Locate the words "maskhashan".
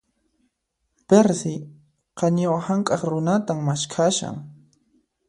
3.67-4.35